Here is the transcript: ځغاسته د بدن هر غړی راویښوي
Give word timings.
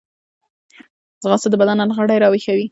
ځغاسته 1.23 1.47
د 1.51 1.55
بدن 1.61 1.77
هر 1.95 2.03
غړی 2.07 2.17
راویښوي 2.23 2.65